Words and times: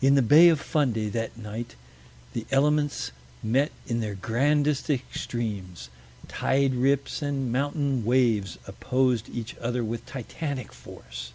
In 0.00 0.14
the 0.14 0.22
Bay 0.22 0.48
of 0.48 0.60
Fundy 0.60 1.08
that 1.08 1.36
night 1.36 1.74
the 2.34 2.46
elements 2.52 3.10
met 3.42 3.72
in 3.88 3.98
their 3.98 4.14
grandest 4.14 4.88
extremes. 4.88 5.88
Tide 6.28 6.76
rips 6.76 7.20
and 7.20 7.50
mountain 7.50 8.04
waves 8.04 8.58
opposed 8.68 9.28
each 9.28 9.56
other 9.56 9.82
with 9.82 10.06
titanic 10.06 10.72
force. 10.72 11.32